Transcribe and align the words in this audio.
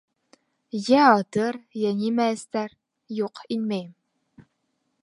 Йә 0.77 1.01
атыр... 1.09 1.59
йә 1.83 1.93
нимә 1.99 2.27
эстәр... 2.39 2.75
юҡ, 3.21 3.45
инмәйем... 3.59 4.47